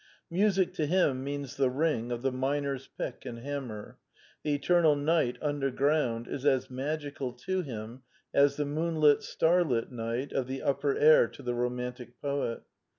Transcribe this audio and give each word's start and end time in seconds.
Music 0.31 0.73
to 0.73 0.87
him 0.87 1.23
means 1.23 1.55
the 1.57 1.69
ring 1.69 2.11
of 2.11 2.23
the 2.23 2.31
miner's 2.31 2.87
pick 2.97 3.23
and 3.23 3.37
hammer: 3.37 3.99
the 4.41 4.55
eternal 4.55 4.95
night 4.95 5.37
underground 5.43 6.27
is 6.27 6.43
as 6.43 6.71
magical 6.71 7.31
to 7.33 7.61
him 7.61 8.01
as 8.33 8.55
the 8.55 8.65
moonlit 8.65 9.21
starlit 9.21 9.91
night 9.91 10.33
of 10.33 10.47
the 10.47 10.63
upper 10.63 10.97
air 10.97 11.27
to 11.27 11.43
the 11.43 11.53
romantic 11.53 12.19
poet. 12.19 12.63